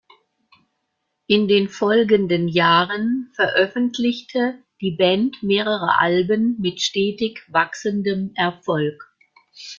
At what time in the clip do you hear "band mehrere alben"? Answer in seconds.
4.97-6.57